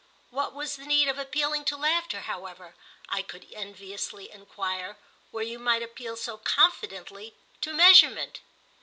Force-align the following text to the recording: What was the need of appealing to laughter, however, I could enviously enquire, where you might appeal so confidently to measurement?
What 0.31 0.55
was 0.55 0.77
the 0.77 0.85
need 0.87 1.07
of 1.09 1.19
appealing 1.19 1.63
to 1.65 1.77
laughter, 1.77 2.21
however, 2.21 2.73
I 3.07 3.21
could 3.21 3.45
enviously 3.53 4.31
enquire, 4.31 4.97
where 5.29 5.43
you 5.43 5.59
might 5.59 5.83
appeal 5.83 6.15
so 6.15 6.37
confidently 6.37 7.35
to 7.61 7.71
measurement? 7.71 8.39